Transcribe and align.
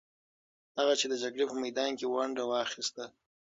هغې 0.77 1.05
د 1.09 1.13
جګړې 1.23 1.45
په 1.51 1.55
میدان 1.63 1.91
کې 1.99 2.05
ونډه 2.09 2.43
واخیسته. 2.49 3.03